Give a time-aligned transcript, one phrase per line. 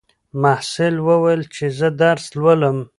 [0.41, 2.77] محصل وویل چې زه درس لولم.